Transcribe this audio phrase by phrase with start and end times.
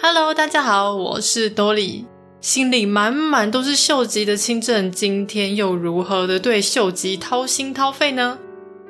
[0.00, 2.06] Hello，大家好，我是多莉，
[2.40, 8.38] 心里满满都是秀吉的清正，今天又如何的对秀吉掏心掏肺呢？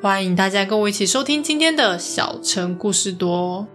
[0.02, 3.66] 欢迎大家跟我一起收听今天的小城故事多。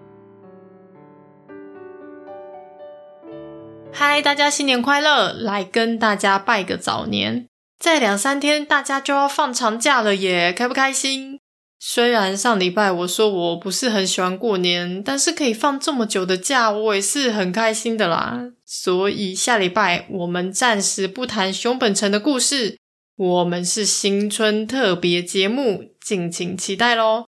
[3.92, 5.34] 嗨，大家新年快乐！
[5.34, 7.48] 来跟大家拜个早年，
[7.80, 11.40] 再两三天大家就要放长假了耶，开不开心？
[11.86, 18.40] 虽然上礼拜我说我不是很喜欢过年，但是可以放这么久的假，我也是很开心的啦。
[18.66, 22.80] 所以下礼拜我们暂时不谈熊本城的故事，
[23.18, 27.26] 我们是新春特别节目，敬请期待喽。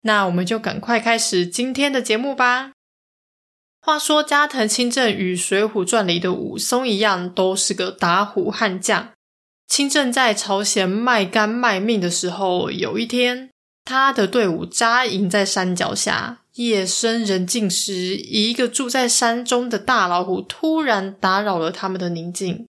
[0.00, 2.72] 那我们就赶快开始今天的节目吧。
[3.82, 9.10] 话说加藤清正与《水浒传》里的武松一样，都是个打虎悍将。
[9.66, 13.50] 清正在朝鲜卖肝卖命的时候，有一天。
[13.88, 22.66] 他的队伍扎营在山脚下，夜深人静时，一个住在山中的大老虎突然打扰了他们的宁静。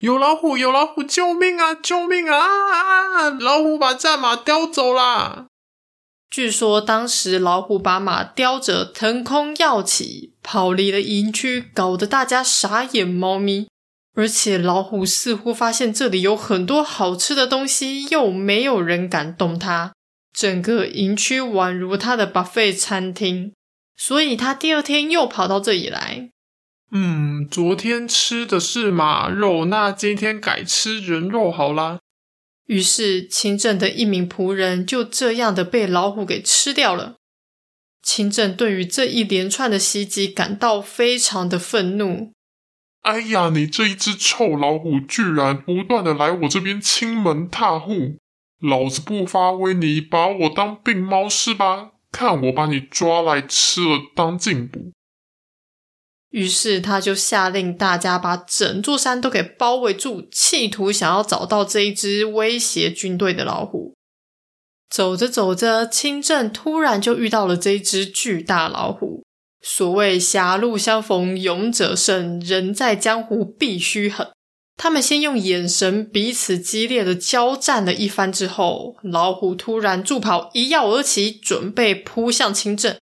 [0.00, 1.74] 有老虎，有老虎，救命啊！
[1.74, 2.36] 救命啊！
[2.38, 3.30] 啊！
[3.30, 5.46] 老虎把战马叼走啦。
[6.28, 13.68] 据说当时老虎把马叼着腾空跃起，跑离了营区，搞得大家傻眼猫咪。
[14.14, 19.94] 而且老虎似乎发现这里有很多好吃的东西，又没有人敢动它。
[20.36, 23.54] 整个营区宛如他的 buffet 餐厅，
[23.96, 26.28] 所以他第二天又跑到这里来。
[26.92, 32.00] 嗯，昨天吃的是马肉，那今天改吃人肉好啦。
[32.66, 37.14] 于是清正的一名仆人就这样的被老虎给吃掉了。
[38.02, 42.32] 清正对于这一连串的袭击感到非常的愤怒。
[43.00, 48.18] 哎呀，你这一只臭老虎，居然不断的来我这边侵门踏户！
[48.60, 51.92] 老子不发威，你把我当病猫是吧？
[52.10, 54.92] 看我把你抓来吃了当进补。
[56.30, 63.94] 于是他就下令大家把整座山都给包围住，企图想要找到这一只威胁军队的老虎。
[64.88, 69.24] 走着走着，清正突然就遇到了这一只巨大老虎。
[69.60, 74.30] 所谓狭路相逢勇者胜，人在江湖必须狠。
[74.76, 82.96] 他们先用眼神彼此激烈的交战了一番之后，老虎突然助跑，一跃而起，准备扑向清正。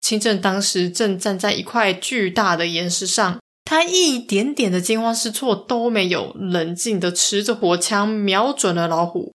[0.00, 9.32] 清正当时正站在一块巨大的岩石上，他一点点的惊慌失措都没有，冷静的持着火枪瞄准了老虎。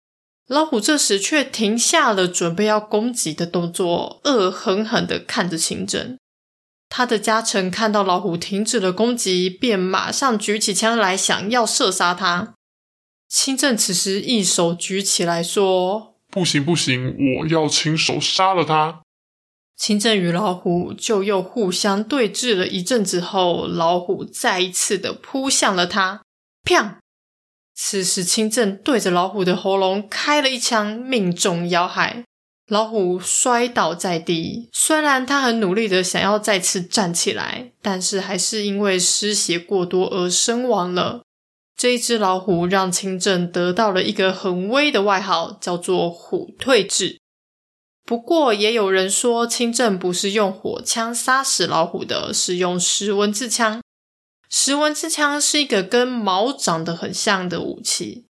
[0.49, 6.19] 老虎这时却停下了准备要攻击的动作，恶狠狠的看着清正。
[6.97, 12.55] 他的家臣看到老虎停止了攻击，便马上举起枪来，想要射杀他。
[13.29, 19.03] 清正此时一手举起来说：“不行，不行，我要亲手杀了他。”
[19.77, 26.23] 清正与老虎就又互相对峙了一阵子后，老虎再一次的扑向了他，
[26.65, 26.95] 砰！
[27.75, 32.25] 此时清正对着老虎的喉咙开了一枪，命中要害。
[32.69, 41.23] 老虎摔倒在地，虽然他很努力的想要再次站起来，但是还是因为失血过多而身亡了。
[41.77, 47.21] 这一只老虎让清正得到了一个很威的外号，叫做“虎退治”。
[48.05, 53.81] 不过，也有人说清正不是用火枪杀死老虎的，是用石文字枪。
[54.49, 58.26] 石文字枪是一个跟矛长得很像的武器。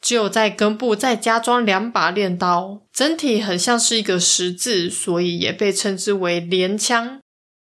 [0.00, 7.20] 只有在根部再加装两把镰刀，整体很像是一个十字，所以也被称之为镰枪。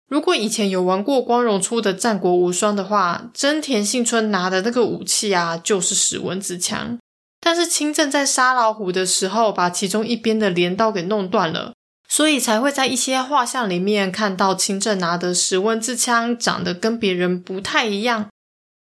[0.08, 6.98] 如果以前有玩过光荣出的《战国无双》的话，真田幸村拿的那个武器啊，就是石文子枪。
[7.40, 11.72] 但是清正在杀老虎的时候，把其中一边的镰刀给弄断了，
[12.08, 18.28] 所以才会在一些画像里面看到清正拿的石文子枪长得跟别人不太一样。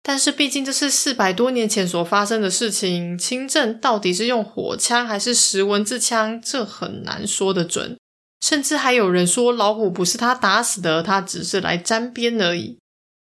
[0.03, 7.97] 但是毕竟这是四百多年前所发生的事情，清政到底是用火枪还是石文字枪，这很难说得准。
[8.41, 12.79] 甚至还有人说老虎不是他打死的，他只是来沾边而已。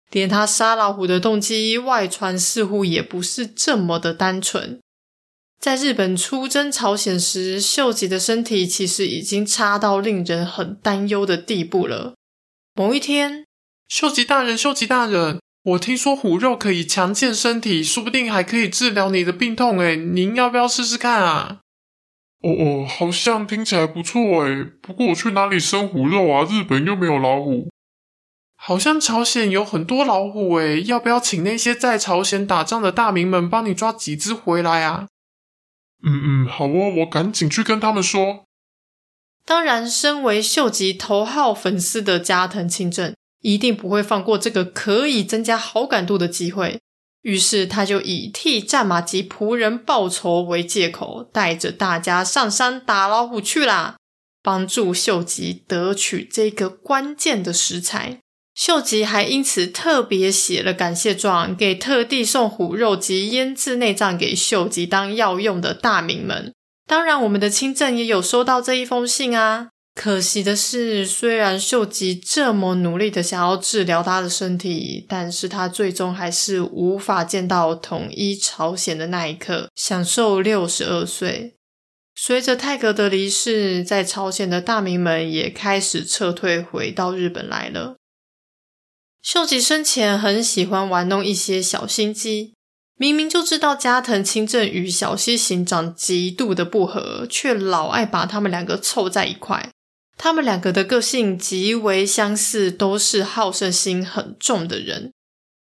[0.10, 4.80] 连他杀老虎的动机外传似乎也不是这么的单纯。
[5.60, 12.16] 在日本出征朝鲜时，秀吉的身体其实已经差到令人很担忧的地步了。
[12.74, 13.45] 某一天，
[13.88, 15.39] 秀吉大人，秀吉大人。
[15.63, 19.78] 我听说虎肉可以强健身体，说不定还可以治疗你的病痛。
[19.80, 21.60] 诶，您要不要试试看啊？
[22.42, 24.63] 哦哦，好像听起来不错诶。
[24.81, 26.44] 不过我去哪里生虎肉啊？
[26.50, 27.69] 日本又没有老虎。
[28.56, 35.08] 好像朝鲜有很多老虎诶，要不要请那些在朝鲜打仗的大名们帮你抓几只回来啊？
[36.04, 38.46] 嗯嗯，好哦，我赶紧去跟他们说。
[39.46, 43.13] 当然，身为秀吉头号粉丝的加藤清正。
[43.42, 46.80] 一定不会放过这个可以增加好感度的机会。
[47.22, 53.98] 于是他就以替战马及仆人报仇为借口，带着大家上山打老虎去啦，
[54.42, 58.18] 帮助秀吉得取这个关键的食材。
[58.56, 66.54] 秀吉还因此特别写了感谢状，给特地送虎肉及腌制内脏给秀吉当药用的大名们。
[66.88, 69.70] 当然，我们的清正也有收到这一封信啊。
[70.03, 81.53] 可惜的是，虽然秀吉这么努力的想要治疗他的身体，但是他最终还是无法见到统一朝鲜的那一刻，享寿六十二岁。
[82.15, 87.98] 随着泰格的离世，在朝鲜的大名们也开始撤退，回到日本来了。
[89.21, 92.53] 秀吉生前很喜欢玩弄一些小心机。
[92.98, 99.69] 明明就知道加藤清正与小西行长极度的不合，却老爱把他们两个凑在一块。
[100.24, 105.12] 他们两个的个性极为相似，都是好胜心很重的人。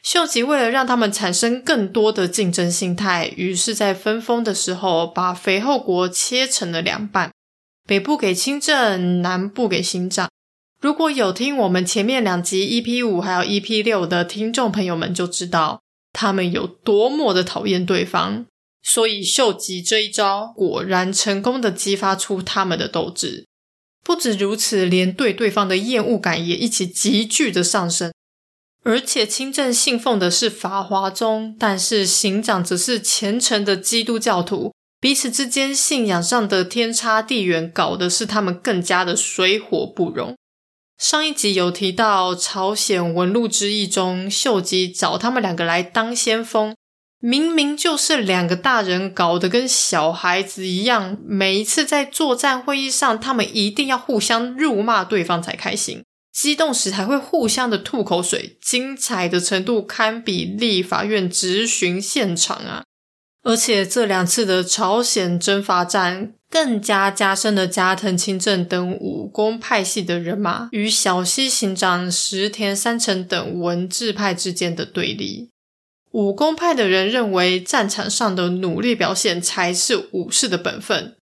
[0.03, 7.31] 秀吉为了让他们产生更多的竞争心态，于是，在分封的时候，把肥后国切成了两半，
[7.87, 10.31] 北部给清正，南部给新长。
[10.81, 15.83] 如果有听我们前面两集 EP 五还有 EP 六的听众朋友们，就知道
[16.15, 18.47] 他们有多么的讨厌对方。
[18.83, 23.48] 所以秀吉这一招果然成功的激发出他们的斗志。
[24.08, 28.10] 不止如此，连对对方的厌恶感也一起急剧的上升。
[28.82, 40.34] 而且清正信奉的是法华宗，但是行长则是虔诚的基督教徒，彼此之间信仰上的天差地远，搞的是他们更加的水火不容。
[40.96, 46.75] 上一集有提到朝鲜文禄之役中，秀吉找他们两个来当先锋。
[47.20, 62.85] 明明就是两个大人搞得跟小孩子一样，每一次在作战会议上，他们一定要互相辱骂对方才开心，激动时还会互相的吐口水，精彩的程度堪比立法院质询现场啊！
[63.43, 75.50] 而且这两次的朝鲜征伐战，更加加深了加藤清正等武功派系的人马与小西行长、石田三成等文字派之间的对立。
[76.19, 81.15] 武功派的人认为，战场上的努力表现才是武士的本分。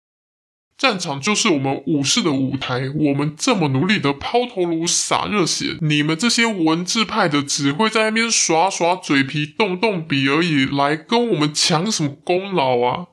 [0.78, 13.08] 战场就是我们武士的舞台，我们这么努力的抛头颅、洒热血，你们这些文字派的只会在那边耍耍嘴皮、动动笔而已，来跟我们抢什么功劳啊？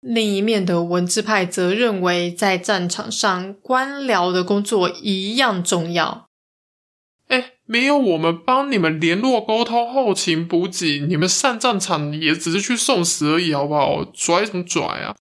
[0.00, 6.28] 另一面的文字派则认为，在战场上，官僚的工作一样重要。
[7.66, 14.04] 没有我们帮你们联络沟通、后勤补给，你们上战场也只是去送死而已，好不好？
[14.04, 15.16] 拽什么拽啊！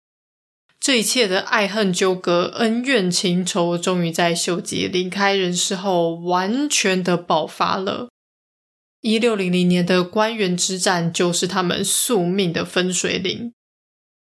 [0.78, 8.08] 这一切的爱恨纠葛、恩怨情仇，终于在秀吉离开人世后，完全的爆发了。
[9.00, 13.52] 一六零零年的关原之战，就是他们宿命的分水岭。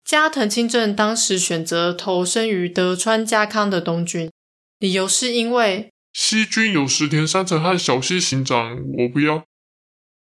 [0.03, 4.31] 加藤清正当时选择投身于德川家康的东军，
[4.79, 5.91] 理由是因为。
[6.19, 9.45] 西军有石田三成和小西行长，我不要。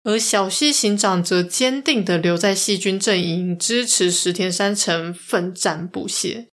[0.03, 6.49] 而小西行长则坚定的留在西军阵营，支持石田三成奋战不懈。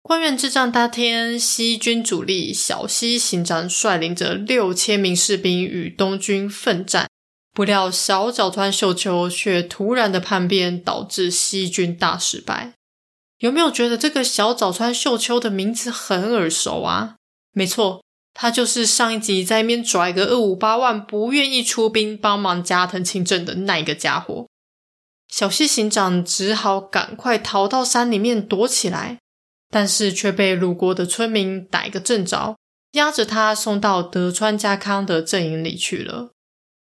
[0.00, 7.08] 关原之战当天，西军主力小西行长率领着六千名士兵与东军奋战，
[7.52, 12.74] 不料小早川秀秋却突然的叛变，导致西军大失败。
[13.40, 17.16] 有没有觉得这个小早川秀秋的名字很耳熟啊？
[17.52, 18.04] 没错。
[18.40, 24.46] 他就是上一集在面拽个二五八万，不愿意出兵帮忙加藤清正的那个家伙。
[25.26, 29.18] 小西行长只好赶快逃到山里面躲起来，
[29.68, 32.54] 但是却被路过的村民逮个正着，
[32.92, 36.30] 押着他送到德川家康的阵营里去了。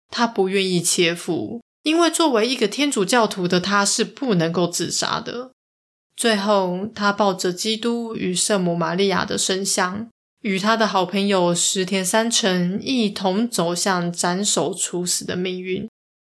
[0.09, 5.51] 他不愿意切腹，因为作为一个天主教徒的他是不能够自杀的。
[6.17, 10.09] 最后，他抱着基督与圣母玛利亚的圣像。
[10.41, 15.89] 与他的好朋友石田三成一同走向斩首处死的命运，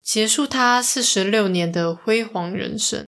[0.01, 3.05] 结束他四十六年的辉煌人生。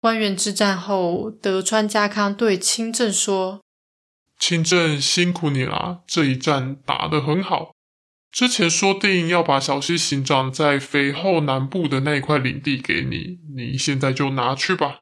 [0.00, 3.60] 关原之战后，德川家康对清正说
[4.38, 7.72] ：“清正辛苦你了，这一战打得很好。
[8.30, 14.98] 之前说定要把小西行长在肥后南部的那一块领地给你，你现在就拿去吧。”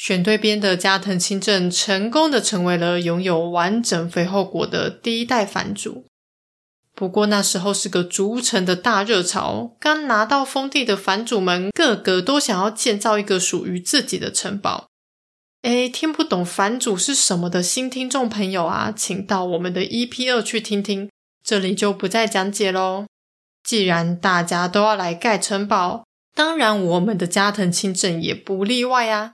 [0.00, 6.06] 选对边的加藤清正成功的成为了拥有完整肥后国的第一代藩主。
[6.94, 14.86] 不过那时候是个逐城的大热潮，刚拿到封地的藩主们个个都想要建造一个属于自己的城堡。
[15.62, 21.10] 诶，听不懂藩主是什么的新听众朋友啊，请到我们的 EP 二去听听，
[21.42, 23.06] 这里就不再讲解喽。
[23.64, 26.04] 既然大家都要来盖城堡，
[26.36, 29.32] 当然我们的加藤清正也不例外啊。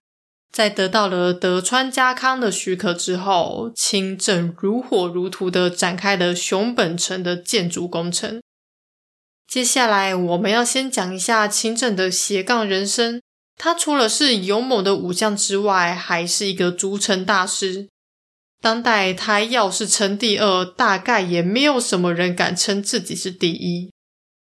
[0.54, 8.40] 在得到了德川家康的许可之后，清正如火如荼地展开了熊本城的建筑工程。
[9.48, 13.20] 接下来，我们要先讲一下清正的斜杠人生。
[13.56, 17.88] 他除了是勇猛的武将之外，还是一个筑城大师。
[18.60, 23.90] 当代他要是称第二，大概也没有什么人敢称自己是第一。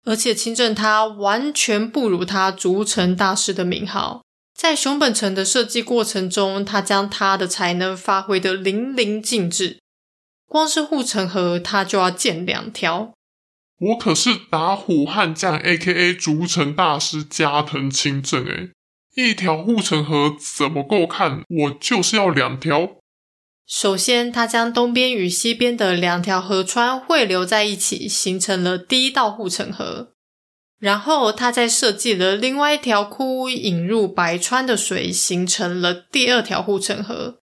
[0.04, 4.22] 而且，清正他完全不如他筑城大师的名号。
[4.62, 9.80] 在熊本城的设计过程中，他将他的才能发挥得淋漓尽致。
[10.46, 13.12] 光是护城河，他就要建两条。
[13.80, 16.14] 我可是打虎悍将，A.K.A.
[16.14, 18.46] 筑城大师加藤清正。
[18.46, 18.70] 诶，
[19.16, 21.42] 一条护城河怎么够看？
[21.50, 22.98] 我就是要两条。
[23.66, 30.12] 首先，他将东边与西边的两条河川汇流在一起，形成了第一道护城河。
[30.82, 37.38] 然后，他在设计了另外一条窟，引入白川的水，形成了第二条护城河。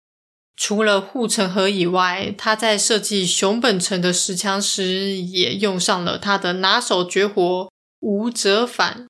[0.57, 9.09] 除了护城河以外，他在设计熊本城的石墙时，也用上了他的拿手绝活——无折返。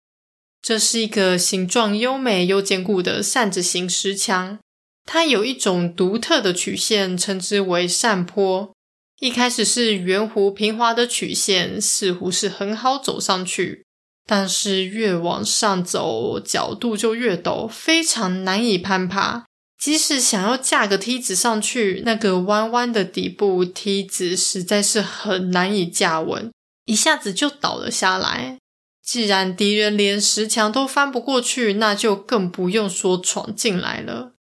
[0.62, 4.59] 这是一个形状优美又坚固的扇子形石墙，
[5.04, 8.73] 它有一种独特的曲线，称之为扇坡。
[9.21, 13.84] 一开始是圆弧平滑的曲线，似乎是很好走上去。
[14.26, 19.45] 但是越往上走，角度就越陡，非常难以攀爬。
[19.78, 26.50] 即使想要架个梯子上去，那个弯弯的底部，梯子实在是很难以架稳，
[26.87, 28.57] 一下子就倒了下来。
[29.04, 34.33] 既然敌人连石墙都翻不过去，那就更不用说闯进来了。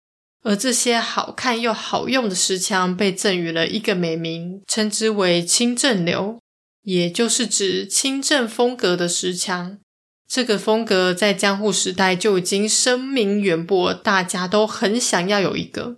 [0.45, 6.39] 而这些好看又好用的石墙，被赠予了一个美名，称之为“清正流”。
[6.83, 9.79] 也就是指清正风格的石墙，
[10.27, 15.97] 这个风格在江户时代就已经声名远播，大家都很想要有一个。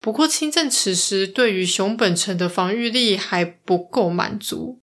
[0.00, 4.80] 不过清正此时对于熊本城的防御力还不够满足。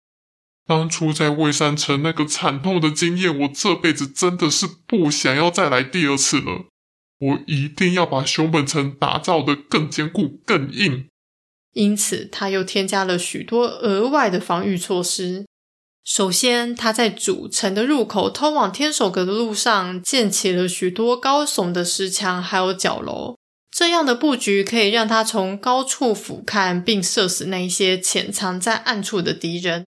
[0.67, 6.65] 当初在蔚山城那个惨痛的经验，我这辈子真的是不想要再来第二次了。
[7.19, 11.07] 我一定要把熊本城打造得更坚固、更硬。
[11.77, 15.45] 因此，他又添加了许多额外的防御措施。
[16.03, 23.35] 首先，他在主城的入口通往天守阁的路上建起了许多高耸的石墙，还有角楼。
[23.69, 29.85] 这样的布局可以让他从高处俯瞰，并射死那些潜藏在暗处的敌人。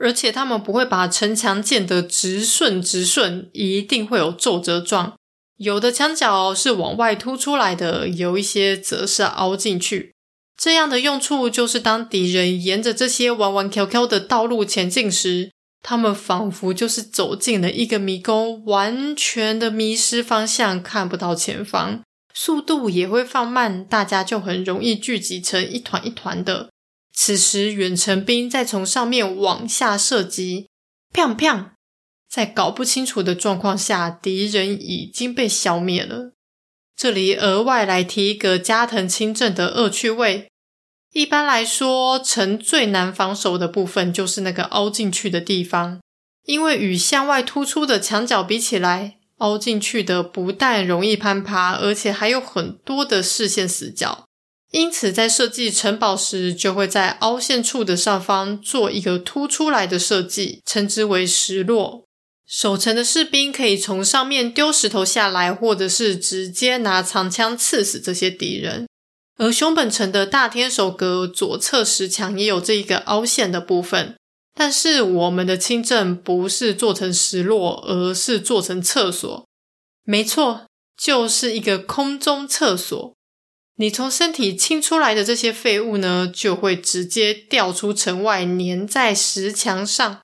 [0.00, 5.14] 而且，他们不会把城墙建得直顺直顺，一定会有皱褶状。
[5.58, 10.14] 有的墙角是往外凸出来的，有一些则是凹进去。
[10.58, 22.02] 这样的用处就是，当敌人沿着这些弯弯曲曲的道路前进时，他们仿佛就是走进了一个迷宫，完全的迷失方向，看不到前方，
[22.34, 26.70] 速度也会放慢，大家就很容易聚集成一团一团的。
[27.14, 30.66] 此时远程兵再从上面往下射击，
[31.14, 31.70] 砰砰，
[32.28, 36.32] 在搞不清楚的状况下，敌人已经被消灭了。
[36.98, 40.48] 这里额外来提一个加藤清正的恶趣味。
[41.12, 46.00] 一般来说，城最难防守的部分就是那个凹进去的地方，
[46.44, 54.24] 因为与向外突出的墙角比起来，凹进去的不但容易攀爬，而且还有很多的视线死角。
[54.72, 62.07] 因此，在设计城堡时，就会在凹陷处的上方做一个凸出来的设计，称之为石落。
[62.48, 68.88] 守城的士兵可以从上面丢石头下来，或者是直接拿长枪刺死这些敌人。
[69.36, 74.16] 而熊本城的大天守阁左侧石墙也有这一个凹陷的部分，
[74.54, 79.46] 但是我们的清正不是做成石落，而是做成厕所。
[80.04, 80.64] 没错，
[80.96, 83.14] 就是一个空中厕所。
[83.76, 90.20] 你从身体清出来的这些废物呢，就会直接掉出城外，粘在石墙上。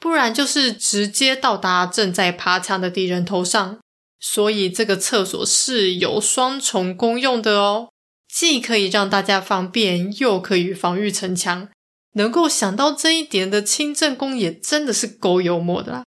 [0.00, 3.78] 不然就是直接到达正在爬墙的敌人头上，
[4.18, 7.90] 所以这个厕所是有双重功用的哦，
[8.26, 11.68] 既可以让大家方便，又可以防御城墙。
[12.14, 16.02] 能够想到这一点的清正公也真的是够幽默的啦。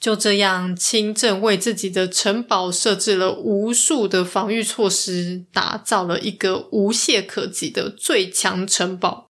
[0.00, 9.27] 就这样，清正为自己的城堡设置了无数的防御措施，打造了一个无懈可击的最强城堡。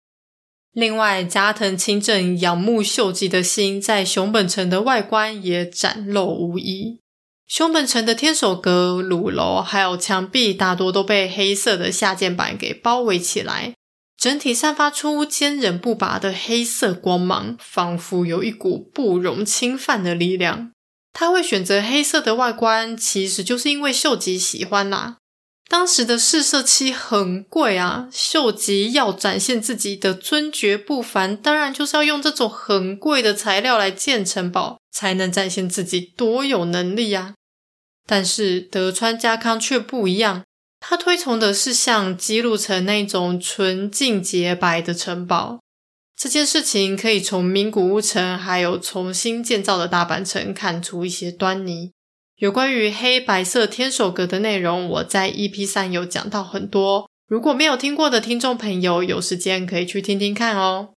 [0.73, 6.99] 另外，加藤清正仰慕秀吉的心在熊本城的外观也展露无遗。
[7.45, 13.73] 熊本城的天守阁、鲁楼还有墙壁，大多都被黑色的下键板给包围起来。
[14.17, 20.71] 整体散发出坚韧不拔的黑色光芒，仿佛有一股不容侵犯的力量。
[21.11, 25.17] 他会选择黑色的外观，其实就是因为秀吉喜欢啦。
[25.71, 37.35] 当时的试色期很贵啊，秀吉要展现自己的尊爵不凡，当然就是要用这种很贵的材料来建城堡，才能展现自己多有能力啊。
[38.05, 40.43] 但是德川家康却不一样。
[40.81, 45.59] 他推崇的是像姬路城那种纯净洁白的城堡。
[46.17, 51.91] 这件事情可以从名古屋城还有重新建造的大阪城看出一些端倪。
[52.41, 57.07] 有关于黑白色天守阁的内容，我在 EP3 有讲到很多。
[57.27, 60.89] 如果没有听过的听众朋友，有时间可以去听听看哦。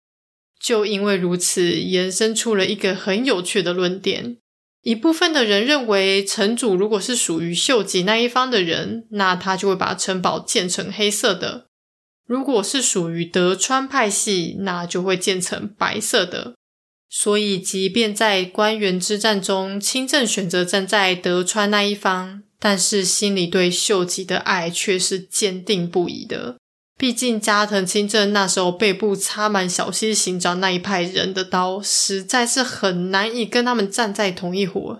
[0.58, 4.38] 就因为如此，延伸出了一个很有趣的论点。
[4.80, 11.66] 一部分的人认为，城主如果是属于秀吉那一方的人，那他就会把城堡建成黑色的；
[12.26, 16.54] 如果是属于德川派系，那就会建成白色的。
[17.16, 26.56] 所以，即便在关原之战中，清正选择站在德川那一方，但是心里对秀吉的爱却是坚定不移的。
[26.99, 34.99] 毕竟加藤清正那时候背部插满小西行长那一派人的刀，实在是很难以跟他们站在同一伙。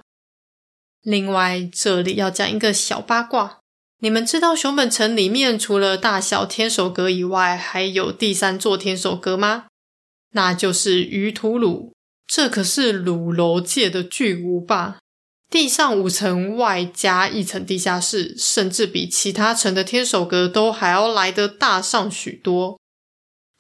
[1.03, 3.59] 另外，这里要讲一个小八卦：
[3.99, 9.65] 你们知道熊本城里面除了大小天守阁以外，还有第三座天守阁吗？
[10.31, 11.93] 那就是鱼图鲁，
[12.27, 14.99] 这可是鲁楼界的巨无霸。
[15.51, 22.81] 地上五层，外加一层地下室，甚至比其他城的天守阁都还要来得大上许多。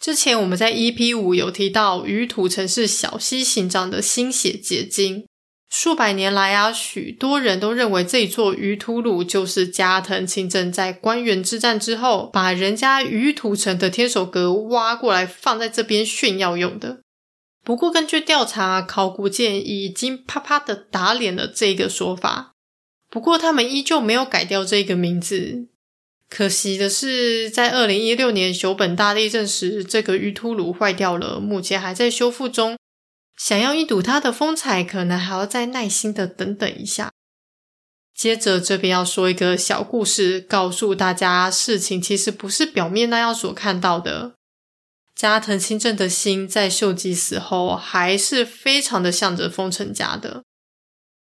[0.00, 5.24] 之前我们在 EP 五有提到，鱼土城是小西行长的心血结晶。
[5.70, 17.03] 数百年来啊，许多人都认为这座鱼图鲁就是加藤清正在关原之战之后，把人家鱼土城的天守阁挖过来放在这边炫耀用的。
[17.64, 22.52] 不过，根据调查，考古界已经啪啪的打脸了这个说法。
[23.08, 25.66] 不过，他们依旧没有改掉这个名字。
[26.28, 32.76] 可惜的是，在二零一六年熊本大地震时，这个鱼突炉坏掉了，目前还在修复中。
[33.36, 37.10] 想要一睹它的风采，可能还要再耐心的等等一下。
[38.14, 44.34] 接着，这边要说一个小故事，告诉大家，事情其实不是表面那样所看到的。
[45.14, 50.42] 加藤清正的心在秀吉死后还是非常的向着丰臣家的。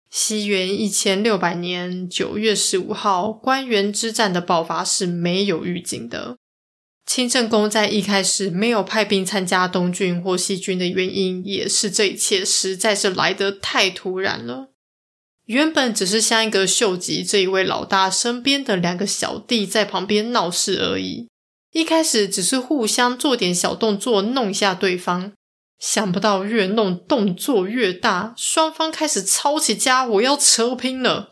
[0.09, 6.37] 西元一千六百年九月十五号，关原之战的爆发是没有预警的。
[7.05, 14.71] 清正宫在一开始没有派兵参加东军或西军的原因，也是这一切实在是来得太突然了。
[15.45, 21.27] 原本只是像一个秀吉这一位老大身边的两个小弟在旁边闹事而已。
[21.75, 25.33] 一开始只是互相做点小动作，弄一下对方，
[25.77, 31.31] 想不到越弄动作越大，双方开始抄起家伙要扯拼了。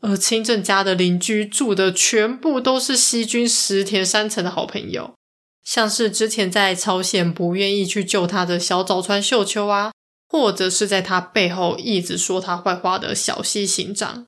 [0.00, 5.12] 而清正家的邻居住的全部都是西军石田三成的好朋友，
[5.62, 9.92] 像是之前在朝鲜不愿意去救他的小早川秀秋啊，
[10.26, 14.24] 或者是在他背后一直说他坏话的小西行长。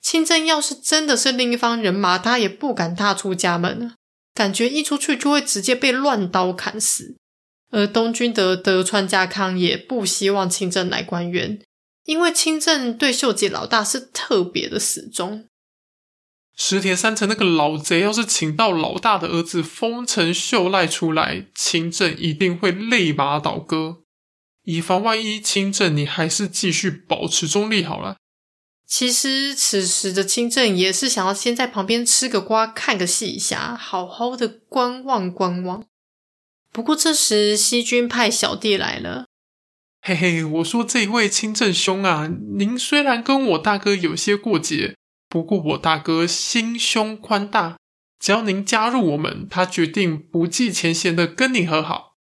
[0.00, 3.92] 清正要是真的是另一方人马，他也不敢踏出家门。
[4.36, 7.16] 感觉一出去就会直接被乱刀砍死，
[7.70, 11.58] 而东军的德川家康也不希望清正来官员，
[12.04, 15.46] 因为清正对秀吉老大是特别的死忠。
[16.54, 24.02] 石田三成那个老贼要是请到老大的儿子丰臣秀赖出来，清正一定会立马倒戈，
[24.64, 25.40] 以防万一。
[25.40, 28.16] 清正你还是继续保持中立好了。
[28.86, 35.84] 其实此时的清正也是想要先在旁边吃个瓜，看个戏一下，好好的观望观望。
[36.70, 39.26] 不过这时西军派小弟来了，
[40.02, 44.94] 嘿嘿，我说这位清正兄啊，您虽然跟我大哥有些过节，
[45.28, 47.78] 不过我大哥心胸宽大，
[48.20, 52.14] 只要您加入我们，他决定不计前嫌的跟你和好。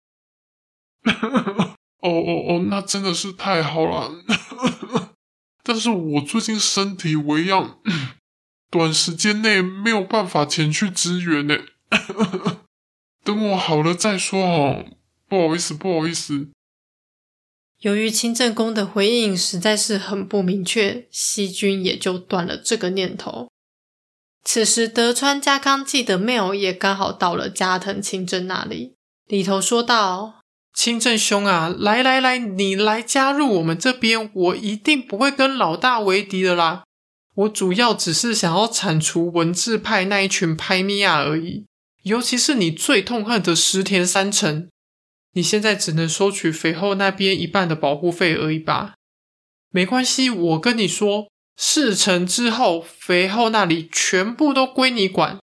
[1.04, 4.12] 哦哦哦，那真的是太好了。
[5.64, 7.80] 但是我最近身体微恙，
[8.70, 11.58] 短时间内没有办法前去支援呢。
[13.24, 14.86] 等我好了再说哦。
[15.30, 16.50] 不好意思，不好意思。
[17.80, 23.50] 由于清正宫的回应实在是很不明确，西军也就断了这个念头。
[24.44, 28.94] 此时德川家康寄的 mail 也刚好到了加藤清正那里，
[29.28, 30.43] 里头说道。
[30.74, 36.84] 清正兄啊，来来来，你来加入我们这边，我一定不会跟老大为敌的啦。
[37.36, 41.66] 我主要只是想要铲除文字派那一群拍米亚而已，
[42.04, 44.68] 尤其是你最痛恨的石田三成，
[45.34, 48.96] 你现在只能收取肥后那边一半的保护费而已吧？
[49.72, 55.40] 没关系，我跟你说，事成之后，肥后那里全部都归你管。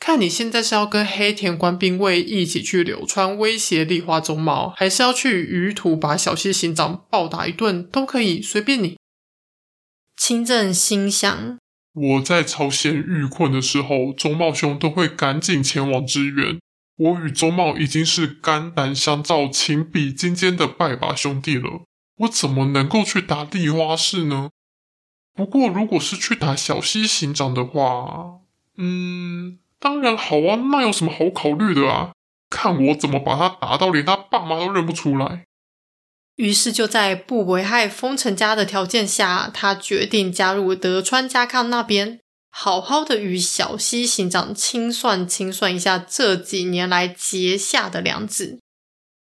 [0.00, 8.96] 看你现在是要跟黑田官兵卫一起去柳川威胁立花宗茂，还是要去鱼土把小西行长暴打一顿，都可以，随便你。
[10.16, 11.58] 清正心想。
[11.92, 16.58] 我在朝鲜遇困的时候，宗茂兄都会赶紧前往支援。
[16.96, 21.84] 我与宗茂已经是肝胆相照、情比金坚的拜把兄弟了，
[22.18, 24.50] 我怎么能够去打立花氏呢？
[25.34, 28.40] 不过，如果是去打小西行长的话，
[28.76, 32.12] 嗯，当然好啊，那有什么好考虑的啊？
[32.50, 35.44] 看我怎么把他打到连他爸妈都认不出来。
[36.36, 42.18] 于是，就在不危害丰臣家的条件下，他决定加入德川家康那边，
[42.50, 48.58] 好好的与小西行长清算清算一下这几年来结下的梁子。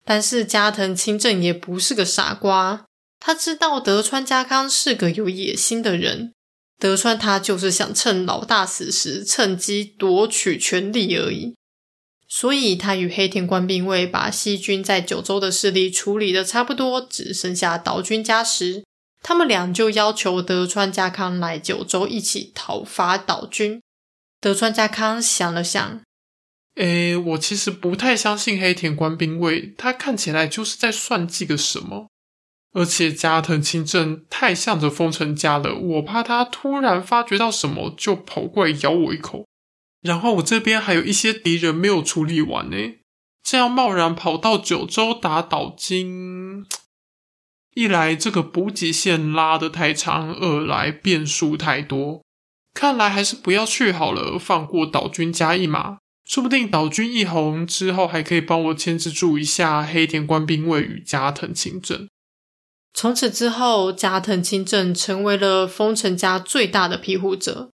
[0.05, 2.85] 但是加藤清正也不是个傻瓜，
[3.19, 6.33] 他知道德川家康是个有野心的人，
[6.79, 11.55] 德川他就是想趁老大死时趁机夺取权力而已。
[12.29, 18.83] 所以，他与黑田官兵卫把西军在九州的势力处理的差不多，只剩下岛津家时，
[19.23, 23.81] 他们俩就要求德川家康来九州一起讨伐岛津。
[24.41, 26.01] 德川家康想了想，
[26.75, 32.07] 诶，我其实不太相信黑田官兵卫，他看起来就是在算计个什么。
[32.77, 39.45] 而且加藤清正太向着丰臣家了，我怕他突然发觉到什么，就跑过来咬我一口。
[40.03, 42.77] 然后我这边还有一些敌人没有处理完呢，
[43.41, 46.67] 这样贸然跑到九州打岛津，
[47.73, 52.21] 一来这个补给线拉得太长，二来变数太多，
[52.75, 62.07] 看来还是不要去好了，放过岛津家一马，说不定岛津义弘之后还可以帮我牵制住一下黑田官兵卫与加藤清正。
[62.99, 67.69] 从此之后，加藤清正成为了丰臣家最大的庇护者。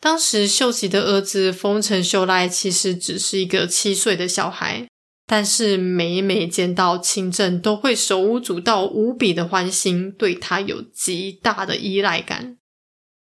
[0.00, 4.88] 当时秀吉的儿子丰臣秀赖其实只是一个七岁的小孩，
[5.26, 12.56] 但是每每见到清正，都会手舞足蹈、无比的欢心，对他有极大的依赖感。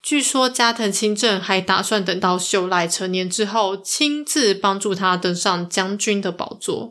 [0.02, 6.90] 据说加藤清正还打算等到秀赖成年之后，亲自帮助他登上将军的宝座。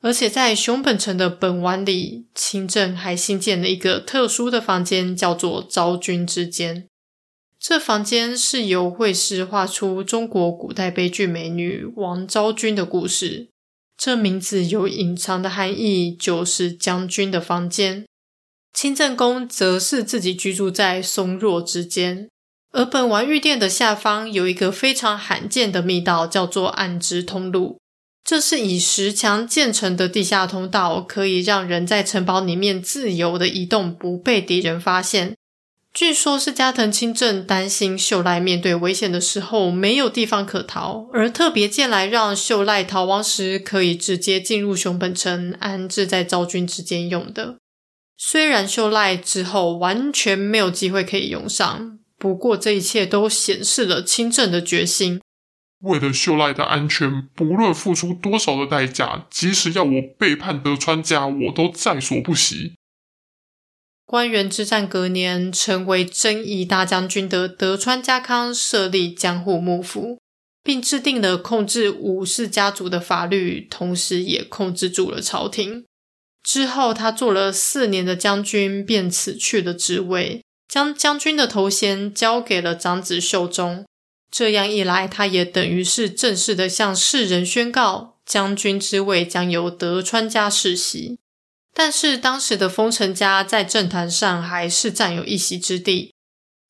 [0.00, 6.86] 而且在熊本城的本丸里，清正还新建了一个特殊的房间，叫做昭君之间。
[7.58, 13.48] 这房间是由绘师画出中国古代悲剧美女王昭君的故事。
[13.96, 18.06] 这名字有隐藏的含义，就是将军的房间。
[18.72, 22.28] 清正宫则是自己居住在松若之间，
[22.70, 27.80] 而本丸御殿的下方有一个非常罕见的密道，叫做暗之通路。
[28.28, 35.34] 这是以石墙建成的地下通道，可以让人在城堡里面自由的移动，不被敌人发现。
[35.94, 47.56] 据说，是加藤清正担心秀赖面对危险的时候没有地方可逃，而特别建来让秀赖逃亡时可以直接进入熊本城，安置在昭君之间用的。
[48.18, 55.18] 虽然秀赖之后完全没有机会可以用上，不过这一切都显示了清正的决心。
[55.80, 62.74] 为了秀赖的安全，不论付出多少的代价，即使要我背叛德川家，我都在所不惜。
[64.04, 70.18] 关原之战隔年，成为征夷大将军的德川家康设立江户幕府，
[70.64, 75.84] 并制定了控制武士家族的法律，同时也控制住了朝廷。
[76.42, 83.84] 之后，他做了四年的将军，便辞去了职位，将将军的头衔交给了长子秀忠。
[84.30, 91.18] 这样一来，他也等于是正式的向世人宣告，将军之位将由德川家世袭。
[91.72, 96.12] 但是当时的丰臣家在政坛上还是占有一席之地。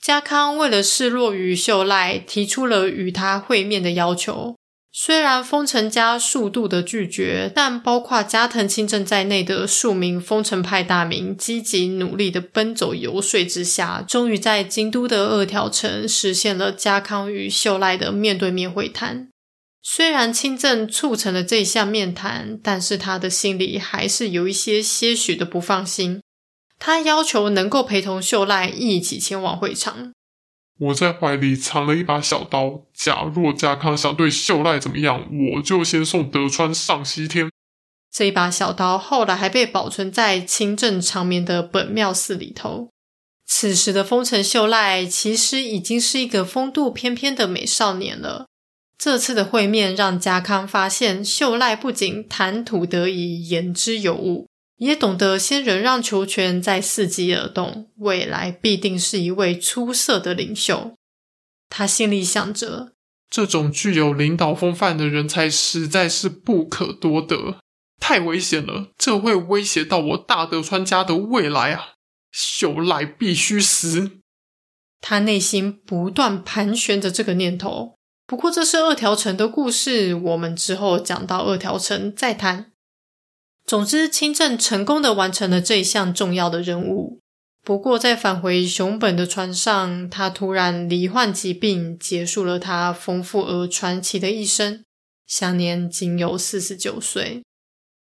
[0.01, 4.58] 家康为了示弱于秀赖，提出了与他会面的要求。
[5.01, 19.29] 虽然丰臣家数度的拒绝，但包括加藤清正在内的数名丰臣派大名积极努力的奔走游说之下，终于在京都的二条城实现了家康与秀赖的面对面会谈。
[19.81, 26.21] 虽然清正促成了这一项面谈，但是他的心里还是有一些些许的不放心。
[26.81, 30.11] 他要求能够陪同秀赖一起前往会场。
[30.79, 37.51] 我在怀里藏了一把小刀，假若家康想对秀赖怎么样，我就先送德川上西天。
[38.11, 42.89] 这一把小刀后来还被保存在清正长眠的本庙寺里头。
[43.47, 48.47] 此时的丰臣秀赖其实已经是一个风度翩翩的美少年了。
[48.99, 54.48] 这次的会面让家康发现秀赖不仅谈吐得宜、言之有物，
[54.79, 60.95] 也懂得先忍让球权，再伺机而动，未来必定是一位出色的领袖。
[61.69, 62.93] 他心里想着，
[63.31, 67.59] 这种具有领导风范的人才实在是不可多得，
[68.01, 71.95] 太危险了，这会威胁到我大德川家的未来啊！
[72.31, 74.13] 秀赖必须死。
[75.01, 77.95] 他内心不断盘旋着这个念头。
[78.27, 82.73] 不过这是二条城的故事，我们之后讲到二条城再谈。
[83.69, 87.21] 总之，清正成功的完成了这一项重要的任务。
[87.63, 94.83] 不过，在返回熊本的船上，他突然罹患疾病，结束了他丰富而传奇的一生，
[95.27, 97.43] 享年仅有四十九岁。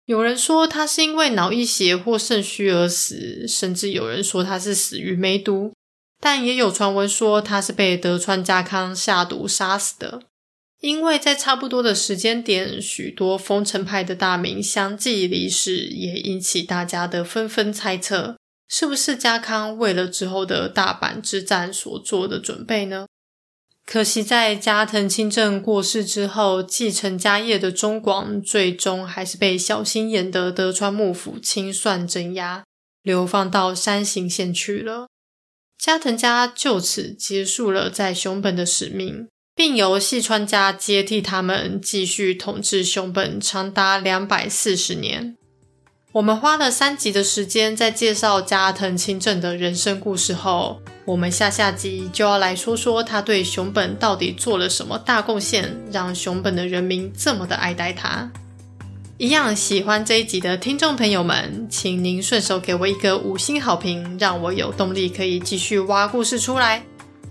[0.05, 5.73] 有人说他是因为脑溢血或肾虚而死，甚至有人说他是死于梅毒。
[6.19, 10.23] 但也有传闻说他是被德川家康下毒杀死的，
[10.81, 18.35] 因为在差不多的时间点，许多丰臣派的大名相继离世，也引起大家的纷纷猜测，
[18.67, 23.05] 是不是家康为了之后的大阪之战所做的准备呢？
[23.85, 32.63] 可惜在加藤清正过世之后，继承家业的中广最终还是被小心眼的德川幕府清算镇压，
[33.03, 35.07] 流放到山形县去了。
[35.77, 45.35] 加藤家就此结束了在熊本的使命，并由细川家接替他们，继续统治熊本长达两百四十年。
[46.13, 58.29] 我们花了三集的时间在介绍加藤清正的人生故事后，我们下下集就要来说说他对熊本到底做了什么大贡献，让熊本的人民这么的爱戴他。
[59.17, 66.83] 一样喜欢这一集的听众朋友们，请您顺手给我一个五星好评，让我有动力可以继续挖故事出来。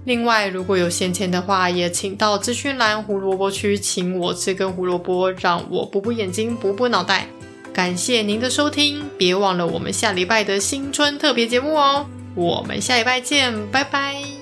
[0.05, 7.27] 另外，如果有闲钱的话，也请到资讯栏胡萝卜区请我吃根胡萝卜，让我补补眼睛，补补脑袋。
[7.73, 12.07] 感谢您的收听，别忘了我们下礼拜的新春特别节目哦。
[12.35, 14.40] 我们下礼拜见，拜拜。